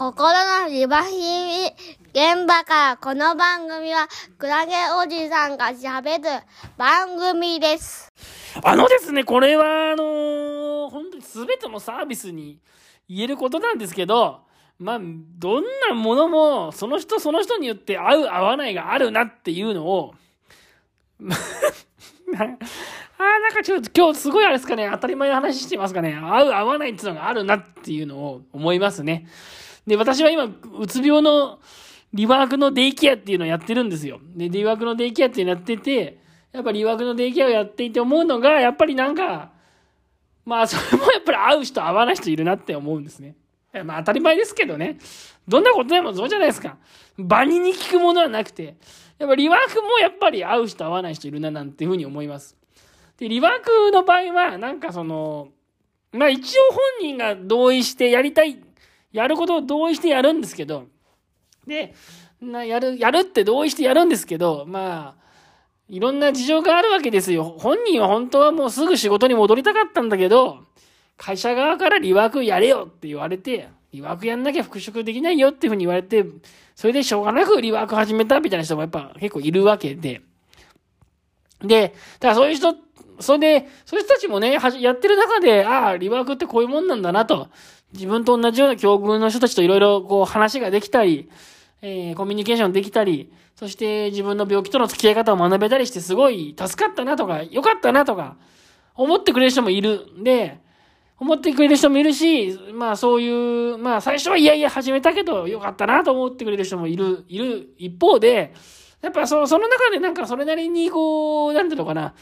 [0.00, 0.32] 心
[0.62, 1.66] のリバヒミ
[2.14, 6.42] 現場からこの番組はクラゲおじさんが喋る
[6.78, 8.10] 番組です。
[8.64, 12.58] あのですね、これは、あのー本当に全てのサービスに
[13.10, 14.40] 言えることなんですけど、
[14.78, 20.14] まあ、どんなものも、その人その人によって合う合わないがあるなっていうのを、
[21.20, 21.34] な
[22.40, 29.26] あなんかちょっと今日すごいあれですかね、当たり前の話してますかね、合う合わないっていうのがあるなっていうのを思いますね。
[29.90, 31.58] で、私は今、うつ病の
[32.12, 34.20] リワークのデイケアっていうのをやってるんですよ。
[34.36, 36.20] で、リワークのデイケアっていうのやってて、
[36.52, 39.50] やっぱリワークのデイケアをやっていて思うのが、やっぱりなんか、
[40.44, 43.34] まあ、 それもやっぱり合う人合わない人いるなって思うんですね。
[43.84, 44.98] まあ当たり前ですけどね。
[45.48, 46.76] どんなことでもそうじゃないですか。
[47.18, 48.76] 場にに聞くものはなくて、
[49.18, 52.56] やっぱリワークもやっぱり合う人合わない人いるななんていうふうに思います。
[53.18, 55.48] で、リワークの場合は、なんかその、
[56.12, 58.58] まあ一応本人が同意してやりたい、
[59.12, 60.86] やることを同意してやるんですけど、
[61.66, 61.94] で、
[62.40, 65.20] なやる、やるって同意してやるんですけど、まあ、
[65.88, 67.56] いろんな事情があるわけですよ。
[67.58, 70.60] 本人は本当はもうすぐ仕事に戻りたかったんだけど、
[71.16, 76.24] 会社側からリワークやれよって言われて、リワークやんなきゃ復職できないよっていうふうに言われて、
[76.76, 80.22] それでしょうがなくリワーク始めたみたいな人もやっぱ結構いるわけで。
[81.60, 82.74] で、だからそういう人、
[83.18, 87.48] それで、そういう人たちもね、やってる中で、ああ、リワークってこういうもんなんだなと、
[87.92, 91.28] 自分と同じような境遇の人たちといろいろこう話ができたり、
[91.82, 98.36] えーコミュニケーションできたり、そして自分の病気との付き合い方を学べたりしてすごい助かったなとか、良かったなとか、
[98.94, 100.24] 思ってくれる人もいるん。
[100.24, 100.60] で、
[101.18, 108.54] 思ってくれる人もいるし、まあそういう、まあ最初はいやいや始めたけど良かったなと思ってくれる人もいる、いる一方で、
[109.02, 112.14] やっぱその、その中でなんかそれなりにこう、なんていうのかな、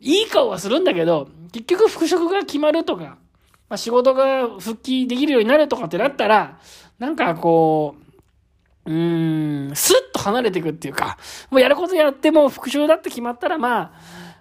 [0.00, 3.18] いい顔はするんだけど、結局復職が決まるとか、
[3.68, 6.58] まあ仕事が復帰できるようになるとかってなったら、
[6.98, 7.96] なんかこ
[8.86, 11.18] う、うーん、スッと離れていくっていうか、
[11.50, 13.92] もうやることやっても復讐だって決まったら、ま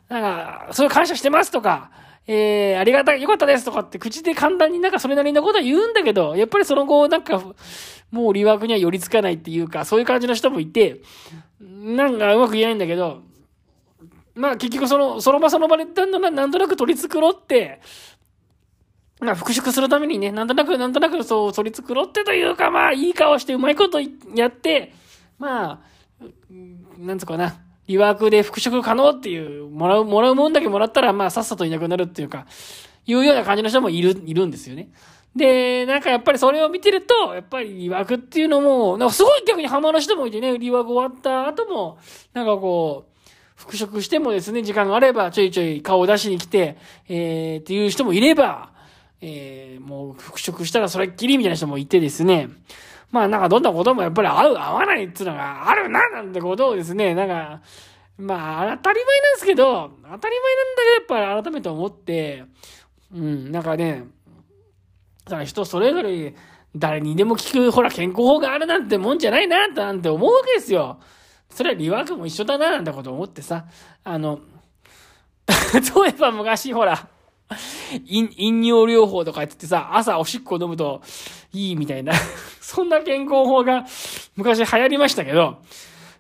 [0.09, 1.91] あ、なんか、そういう感謝してますとか、
[2.28, 7.41] えー、ありがたい、よかったですとかって口で簡単になんかそれなりのことは言うんだけど、やっぱりその後なんか、
[8.12, 11.02] もうリワークには寄りつかないっていうか、そういう感じの人もいて、
[11.59, 13.22] なんかうまく言えないんだけど、
[14.35, 17.81] まあ結局その、その場その場でなんとななんとなく取り繕って、
[19.19, 24.00] まあ復職するためにね、なんとなくなんとなくそう取り繕ってというか、まあいい顔してうまいこと
[24.35, 24.94] やって、
[25.39, 25.79] まあ、
[27.00, 27.55] なんつうかな、
[27.88, 32.45] リワークで復職可能っていう、もらう、もらうもんだけもらったら、まあさっさといなくなるっていうか、
[33.05, 34.89] いうような感じの人もいる、いるんですよね。
[35.35, 41.99] で、なんかやっぱりそれを見てると、やっぱりリワークっていうのも、なんかすごい逆にハマる人もいてね、リワーク終わった後も、
[42.34, 43.19] なんかこう、
[43.55, 48.72] 復職してもですね、時間があればちょいちょい顔を出しに来て、えー、っていう人もいれば、
[49.22, 52.50] えー、もう復職したらそれっきりみたいな人もいてですね、
[53.11, 57.61] まあなんかどんなこともやっぱり合う合わないっていうのがあるななんてことをですね、なんか、
[58.17, 60.29] まあ当たり前なんですけど、当たり前なんだ
[61.07, 62.44] けどやっぱり改めて思って、
[63.13, 64.03] うん、なんかね、
[65.25, 66.35] だか人それぞれ
[66.75, 70.99] 誰にでも聞く、ほら健康法があるなんてもんじゃないな、なんて思うわけですよ。
[71.49, 73.66] それはリワークも一緒だな、なんてこと思ってさ、
[74.03, 74.39] あの、
[75.47, 77.07] 例えば昔ほら、
[78.06, 81.02] 飲飲料療法とか言ってさ、朝おしっこ飲むと
[81.53, 82.13] いいみたいな、
[82.62, 83.85] そんな健康法が
[84.35, 85.58] 昔流行りましたけど、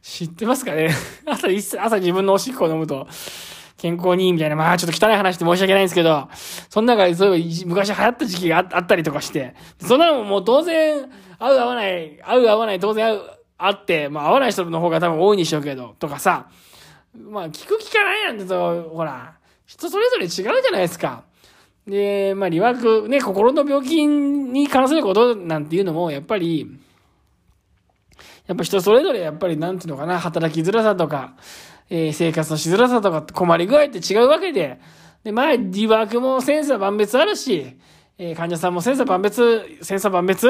[0.01, 0.89] 知ってますかね？
[1.25, 3.07] 朝一朝自分のおしっこ飲むと
[3.77, 6.29] 健康にいいみたいな、まあちょっと汚い話で申し訳ないんですけど、
[6.69, 16.47] その中でそういえば昔流行った時期があったりとかして、そんなのももう当然、合う合わない、合う合わない当然合う、あって、まあ合わない人の方が多分多いんでしょうけど、とかさ、
[17.29, 19.33] まあ聞く聞かないなんてと、ほら、
[19.67, 21.23] 人それぞれ違うじゃないですか。
[21.85, 26.67] で、まあ、リワーク、ね、心の病気に関することなんていうのも、やっぱり、
[28.47, 31.35] やっぱ人それぞれ、やっぱり、なんていうのかな、働きづらさとか、
[31.89, 34.79] えー生活のしづらさとか、困り具合って違うわけで、
[35.23, 37.77] で、まあ、リワークも千差万別あるし、
[38.17, 40.47] えー患者さんも千差万別、千差万別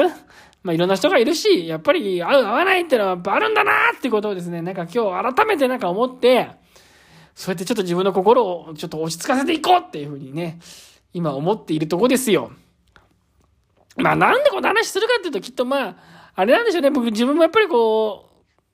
[0.62, 6.50] まあ、いろんな人がいるし、やっぱり合う合わないっていうのはやっぱあるんだなっていうことをですね、なんか今日改めてなんか思って、
[7.38, 10.58] そうやってちょっと自分の心をちょっと落ち着かせていこうっていうふうにね、
[11.14, 12.50] 今思っているとこですよ。
[13.96, 15.96] まあなんでこの話するかっていうときっとまあ、
[16.34, 16.90] あれなんでしょうね。
[16.90, 18.28] 僕自分もやっぱりこ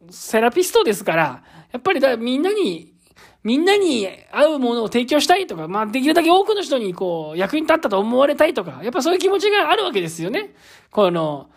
[0.09, 2.95] う、セラピストですから、やっぱりだみんなに、
[3.43, 10.55] みんなに合うものを提供したいとか、まあできるだけ多くの人にこう、役に立ったと思われたいとか、やっぱそういう気持ちがあるわけですよね。
[10.91, 11.51] この、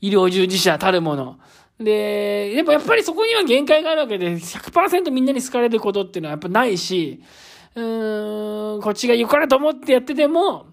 [0.00, 1.38] 医療従事者たるもの。
[1.78, 7.22] で、やっぱやっぱりそこには限界があるわけで、100%みんなに好かれることっていうのはやっぱないし、
[7.74, 10.66] うーん、こっちが良かれと思ってやってても、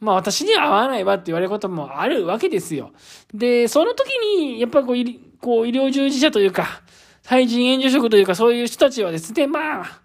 [0.00, 2.92] まあ私には合わないわって言われることもあるわけですよ。
[3.32, 4.08] で、その時
[4.38, 6.82] に、やっぱりこう、医こう医療従事者というか、
[7.22, 10.00] 対人援助職というかそういう人たちはですね、まあ、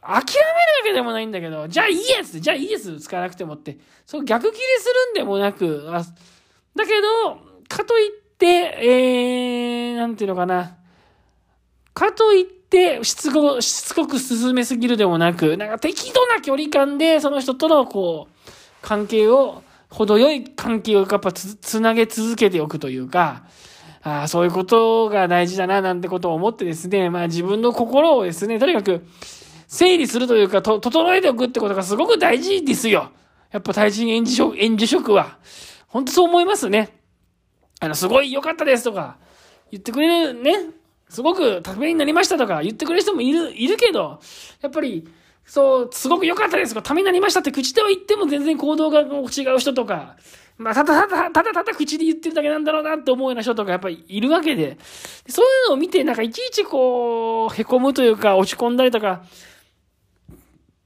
[0.00, 0.24] 諦めるわ
[0.84, 3.78] けでもないんだけど、じゃあいいやつじゃあいいです、使わなくてもって。
[4.06, 6.02] そう逆切れするんでもなく、あ
[6.74, 7.38] だけど、
[7.68, 10.76] かといって、えー、なんていうのかな。
[11.94, 18.50] かといって、しつこ、しつこく進めすぎるでもなく、なんか適度な距離感で、その人との、こう、
[18.82, 23.44] 関係を、程よい関係をやっぱつ、つなげ続けておくというか、
[24.02, 29.04] ああ、そういうことが大事だな、なんてことを思ってですね、まあ自分の心をですね、とにかく、
[29.66, 33.10] 整理するというか、と、整えておくってことがすごく大事ですよ。
[33.50, 35.38] やっぱ対人演じ職、演じ職は。
[35.88, 36.97] 本当そう思いますね。
[37.80, 39.16] あの、すごい良かったですとか、
[39.70, 40.70] 言ってくれるね、
[41.08, 44.20] すごくためになりましたとか言ってくれる人もいる、いるけど、
[44.60, 45.08] やっぱり、
[45.44, 50.16] そう、すごく良かったですとか、ためになりましたって口では言っても全然行動が違う人とか、
[50.58, 54.76] まあ、ただただ、ただただ口で言ってるだけなんだろうなって思うような人とかやっぱりいるわけで、
[55.28, 59.22] そういうのを見て、なんかいちいちこう、凹むというか、落ち込んだりとか、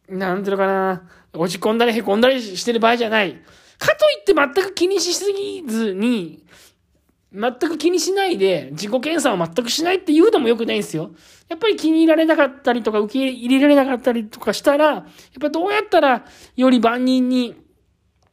[0.09, 3.33] なんていうのかな、落ち込んだり凹んだりしてる場合じゃない。
[3.79, 6.44] かといって全く気にしすぎずに、
[7.34, 11.12] 全く気にしないで、自己検査を全くしないっていうのも良くないんですよ。
[11.49, 15.05] やっぱり気に入られなかったりとか、受け入れられなかったりとかしたら、やっ
[15.40, 16.25] ぱどうやったら、
[16.56, 17.55] より万人に、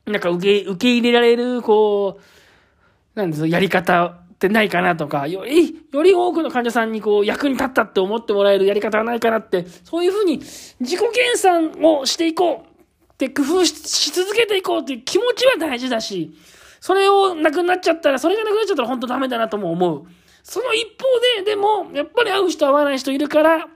[0.06, 16.32] なんか受け、受け入れられる、こう、なんですやり方ってないかなとか、より、より多くの患者さんにこう、役に立ったって思ってもらえるやり方はないかなって、そういうふうに、自己検査をしていこうって工夫し続けていこうっていう気持ちは大事だし、
[16.80, 20.06] それをなくなっちゃったら、それがなくなっちゃったら本当ダメだなとも思う。
[20.44, 23.68] その一方で、でも、やっぱり会う人会わない人いるから、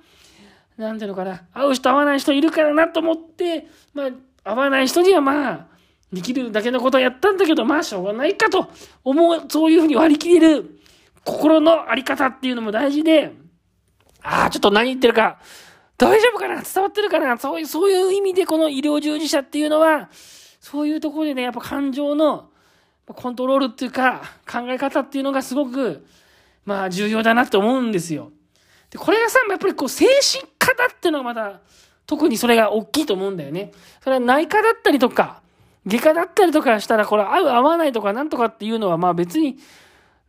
[0.77, 4.09] なんていうのかな、会う人会わない人いるからなと思って、まあ、
[4.43, 5.67] 会わない人にはまあ、
[6.11, 8.69] できるだけのことをやったんだけど、まあ、しょうがないかと
[9.03, 10.79] 思う、そういうふうに割り切れる
[11.25, 13.33] 心のあり方っていうのも大事で、
[14.21, 15.39] ああ、ちょっと何言ってるか、
[15.97, 20.09] 大丈夫かな伝わってるかなそういう、そういう意味でこの医療従事者っていうのは、
[20.59, 22.49] そういうところでね、やっぱ感情の
[23.07, 26.05] コントロールっていうか、考え方っていうのがすごく、
[26.65, 28.31] まあ重要だなって思うんですよ。
[28.89, 31.59] で、これがさ、やっぱりこう精神科だっていうのがまた、
[32.05, 33.71] 特にそれが大きいと思うんだよね。
[34.01, 35.41] それは内科だったりとか、
[35.85, 39.57] 外科だったりとかしたら、これ合う合わないとかなんとかっていうのは、まあ別に、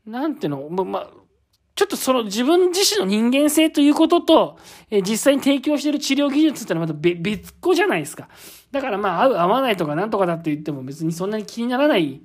[0.06, 1.08] なんていうの、まあ、
[1.74, 4.58] ちょっとその自分自身の人間性ということと、
[4.90, 8.28] え実際に提供している治療技術ってのはまた別個じゃないですか。
[8.70, 12.20] だからまあ合う合わないとかなんとかだって言っても別にそんなに気にならない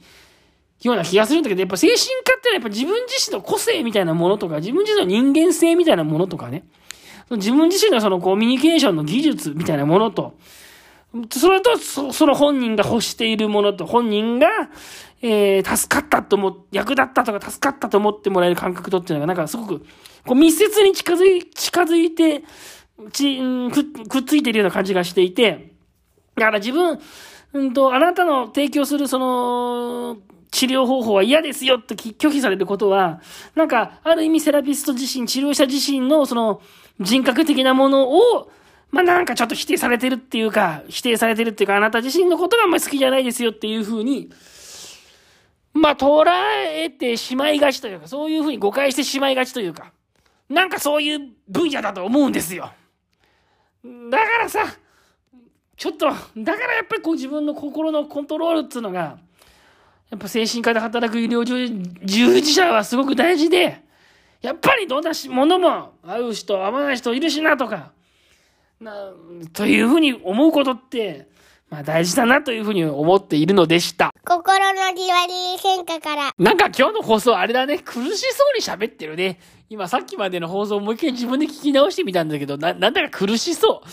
[0.81, 2.03] ような気がするんだけど、やっぱ精神科
[2.37, 6.63] ってのはやっぱ自分自身の個性みたいなものとか、自分自身の人間性みたいなものとかね、
[7.31, 10.35] 自分自身のそのコミュニケーションの技術みたいなものと、
[11.31, 14.47] それと、そその本人が欲しているものと、本人が、
[15.21, 19.79] えー、助かったと思、役立ったとか助かったと思ってもらえる感覚とっていうのが、なんかすごく、
[20.25, 22.43] こう密接に近づい、近づいて、
[23.11, 23.39] ち、
[23.71, 25.73] く、くっついてるような感じがしていて、
[26.35, 26.99] だから自分、
[27.53, 30.17] うんと、あなたの提供するその、
[30.51, 33.21] 治療方法は嫌ですよって拒否されることは、
[33.55, 36.61] なんか、ある意味セラピスト自身、治療者自身のその
[36.99, 38.51] 人格的なものを、
[38.91, 44.29] まあなんかちょっと否定されてるっていうか、否定されてるっていうか、あなた自身のことがあんまり好きじゃないですよっていうふうに、
[45.73, 46.25] まあ捉
[46.67, 49.91] えてしまいがちというか、そういうふうに誤解してしまいがちというか、
[50.49, 52.71] なんかそういう分野だと思うんですよ。
[53.83, 54.65] だからさ、
[55.79, 59.17] ちょっと、だからやっぱりこう自分の心のコントロールっていうのが、
[60.09, 63.81] やっぱ精神科で働く医療従事者はすごく大事で、
[64.41, 67.93] やっぱりどんなものも合う人、合わない人いるしなとか、
[68.81, 69.13] な、
[69.53, 71.29] というふうに思うことって、
[71.69, 74.11] まあ大事だなというふうに思っているのでした。
[74.25, 76.31] 心のリワリー変化から。
[76.37, 79.39] なんか今日の放送あれだね、苦しそうに喋ってるね。
[79.69, 83.83] 今さっきまでの放送をもう一回自分で聞き直してみたんだけど、な、なんだか苦しそ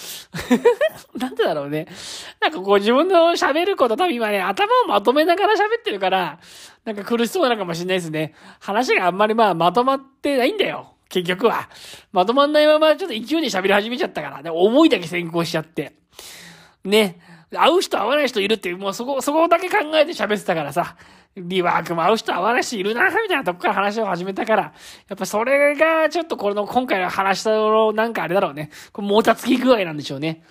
[1.15, 1.19] う。
[1.19, 1.87] なんでだろうね。
[2.41, 6.39] なんかこう自分の喋ること多分今ね、頭をまとめながら喋ってるから、
[6.87, 8.35] なんか苦しそうなのかもしれないですね。
[8.59, 10.95] 話があんまりまあまとまってないんだよ。
[11.11, 11.69] 結局は。
[12.11, 14.43] まとまんないままちょっと勢いで喋り始めちゃったから。
[14.43, 15.93] で思いだけ先行しちゃって。
[16.85, 17.21] ね。
[17.53, 20.97] 会う人会わない人いるっていう、もうそこ、そこだけ考えて喋ってたからさ。
[21.37, 24.73] リワークも会う人会わない人いるな、みたいなとこから話を始めたから、や
[25.15, 28.71] っぱそれがちょっとこの今回の話したのなんかあれだろうね。
[28.93, 30.43] これもたつき具合なんでしょうね。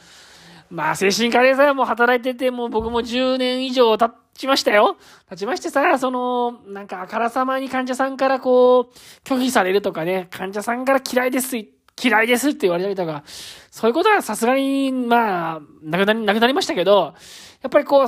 [0.69, 4.97] まあ精神科でさ、もう働いてて、もう僕も10年以上経ちましたよ。
[5.27, 11.57] 経ちましてさ、その、なんかあからさまに患者さんからこう、拒否されるとかね、患者さんから嫌いです、
[12.01, 13.23] 嫌いですって言われたりとか、
[13.71, 17.13] そういうことはさすがに、まあ、なくなり、なくなりましたけど、
[17.61, 18.07] やっぱりこう、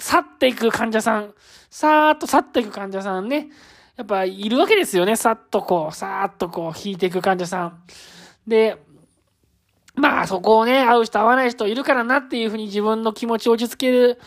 [0.00, 1.34] 去っていく患者さん、
[1.70, 3.48] さーっと去っていく患者さんね、
[3.96, 5.16] やっぱいるわけですよね。
[5.16, 7.82] さっとこう、さーっとこう、引いていく患者さん。
[8.46, 8.78] で、
[9.94, 14.20] まあそこをね、会う人会わない人いるからなっていうふうに自分の気持ちを落ち着ける、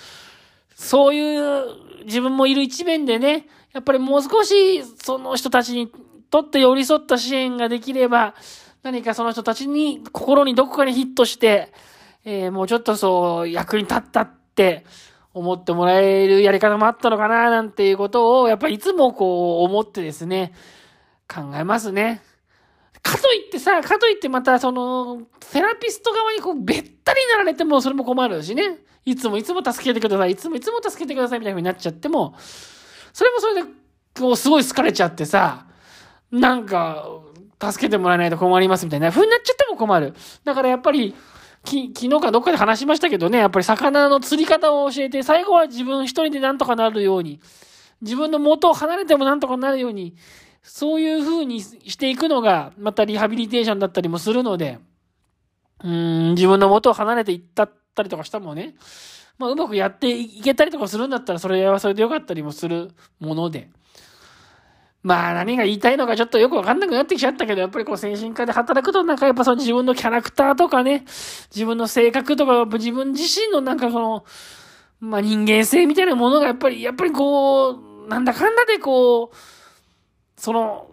[0.75, 1.65] そういう
[2.05, 5.89] 自分もいる一面でね、やっぱりもう少しその人たちに
[6.29, 8.35] とって寄り添った支援ができれば、
[8.83, 11.71] 何かその人たちに心にどこかにヒットして、
[12.25, 14.85] えー、もうちょっとそう役に立ったって
[15.33, 20.53] 思ってもらえるやり方もあったのかななんていうことを、やっぱりいつもこう思ってですね、
[21.27, 22.21] 考えますね。
[23.01, 28.77] かといってさ、かといってまたその、セラピスト側にこう、べったりになられてもそれも困るしね。
[29.05, 30.31] いつもいつも助けてください。
[30.31, 32.35] いつもいつも助けてくださいみたいな風になっちゃっても、
[33.13, 33.69] それもそれで、
[34.19, 35.65] こう、すごい好かれちゃってさ、
[36.31, 37.07] なんか、
[37.61, 39.09] 助けてもらえないと困りますみたいな。
[39.09, 40.13] 風になっちゃっても困る。
[40.43, 41.15] だからやっぱり、
[41.63, 47.39] き、昨日かどっかで話しましたけどね、やっぱり魚の釣り方を教えて、最後は自分一人でなんとかなるように、
[48.01, 50.15] 自分の元を離れてもなんとかなるように、
[50.63, 54.79] そういう風にしていくのが、またリハビリテーションだったりもするので、
[55.83, 58.75] うん、自分の元を離れていったったりとかしたもね、
[59.37, 63.69] まあ、うまくやっていけたりとかするんだったら、それはそれでよかったりもするもので。
[65.03, 71.05] まあ、何が言いたいのかちょっとよくわかんなくなってきちゃったけど、やっぱりこう、精神科で働くと、なんかやっぱその自分のキャラクターとかね、
[71.53, 74.25] 自分の性格とか、自分自身のなんかその、
[74.99, 79.35] まあ人間性みたいなものがやっぱり、やっぱりこう、なんだかんだでこう、
[80.37, 80.87] その、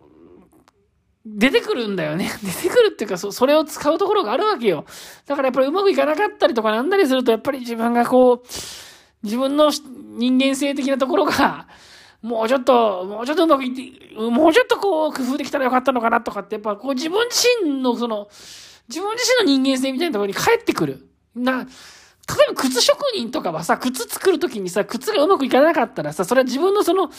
[1.26, 2.30] 出てくるんだよね。
[2.42, 4.86] 出てくるっていうか、そ、それを使うところがあるわけよ。
[5.26, 8.46] だからやっぱりうまくいかなかったりとかなんだりすると、やっぱり自分がこう、
[9.22, 11.66] 自分の人間性的なところが、
[12.22, 18.28] もうちょっと、もうちょっとうまくいって、もうちょっとこう、工夫できたらよかったのかなとかって、やっぱこう自分自身のその、
[18.88, 21.08] 自分自身の人間性みたいなところに帰ってくる。
[21.34, 27.10] な、例えば靴職人とかはさ、靴作るときにさ、靴がうまくいかなかったらさ、それは自分のその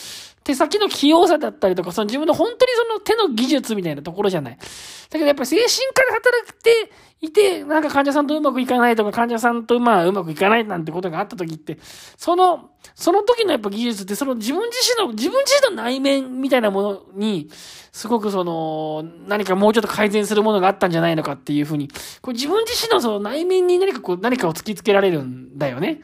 [0.44, 4.58] 手先の器用さだったりとか、その自分の本当にその手の技術みたいなところじゃない。
[4.58, 4.64] だ
[5.12, 6.92] けどやっぱり精神科で働いて
[7.22, 11.78] いて、なんか患者さんとうまくいかないとか、患者さんとまあうまくいかないなんてことがあったときって、
[12.18, 17.50] その、その時のやっぱ技術って、その自分自身の、自分自身の内面みたいなものに、
[17.92, 21.90] すごくその、何かもうちょっと改善するものがあったんじゃないのかっていうふうに、
[22.22, 26.02] こう自分自身のその内面に何かこう、何かを突きつけられるんだよね。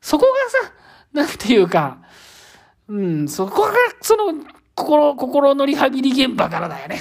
[0.00, 0.72] そこがさ、
[1.12, 1.98] なんていうか、
[2.88, 4.32] うん、そこが、その、
[4.76, 7.00] 心、心のリハビリ現場からだよね。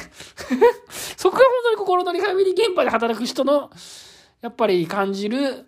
[0.89, 3.69] そこが本当に心のリハビリ現場で働く人の、
[4.41, 5.65] やっぱり感じる、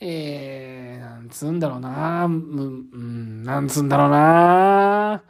[0.00, 2.62] えー、なんつうんだろうな、む、
[2.92, 5.22] うん、なんつうんだろうな、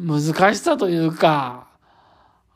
[0.00, 1.68] 難しさというか、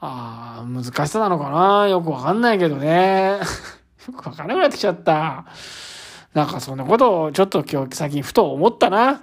[0.01, 3.39] ああ、難しさなのかなよくわかんないけどね。
[4.09, 5.45] よくわかんなくなってきちゃった。
[6.35, 9.23] なんかそんなことをちょっと今日最近ふと思ったな。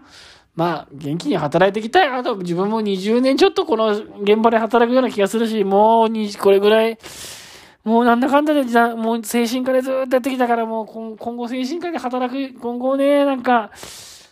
[0.57, 2.07] まあ、元気に働いていきたい。
[2.07, 6.97] あと自分も20年ちょっとこの現場で働くような気がするし、もうに、これぐらい、
[7.83, 8.63] もうなんだかんだで、
[8.95, 13.69] もう精神科でずっとやってきたから、もう今後精神科で働く、今後ね、なんか、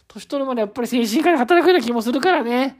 [0.07, 2.79] 年取るまでやっぱり精神科で働くような気もするからね。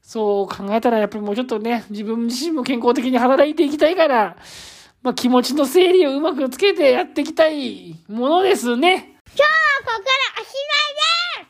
[0.00, 4.36] そう考えたらやっぱりもうちょっとね、自分自身も健康的に働いていきたいから、
[5.02, 9.20] まあ気持ちの整理をうまくつけてやっていきたいものですね。
[9.26, 9.48] 今日は
[9.84, 11.25] ここからおしまいです